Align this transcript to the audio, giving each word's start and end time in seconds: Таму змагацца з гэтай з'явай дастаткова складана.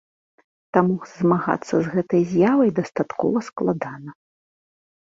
Таму 0.77 0.95
змагацца 1.17 1.75
з 1.83 1.83
гэтай 1.93 2.21
з'явай 2.33 2.69
дастаткова 2.81 3.37
складана. 3.51 4.09